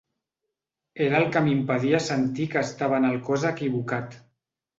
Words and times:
Era 1.07 1.19
el 1.23 1.27
que 1.35 1.43
m’impedia 1.47 1.99
sentir 2.07 2.49
que 2.55 2.65
estava 2.69 2.99
en 3.03 3.07
el 3.11 3.21
cos 3.29 3.47
equivocat. 3.53 4.19